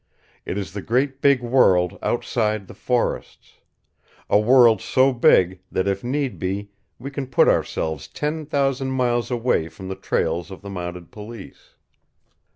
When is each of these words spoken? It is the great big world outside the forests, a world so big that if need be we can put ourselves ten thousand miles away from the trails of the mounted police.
It 0.47 0.57
is 0.57 0.73
the 0.73 0.81
great 0.81 1.21
big 1.21 1.43
world 1.43 1.99
outside 2.01 2.65
the 2.65 2.73
forests, 2.73 3.59
a 4.31 4.39
world 4.39 4.81
so 4.81 5.13
big 5.13 5.59
that 5.71 5.87
if 5.87 6.03
need 6.03 6.39
be 6.39 6.71
we 6.97 7.11
can 7.11 7.27
put 7.27 7.47
ourselves 7.47 8.07
ten 8.07 8.47
thousand 8.47 8.89
miles 8.93 9.29
away 9.29 9.69
from 9.69 9.89
the 9.89 9.95
trails 9.95 10.49
of 10.49 10.63
the 10.63 10.71
mounted 10.71 11.11
police. 11.11 11.75